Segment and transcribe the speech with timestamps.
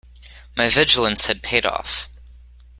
[0.57, 2.09] My vigilance had paid off.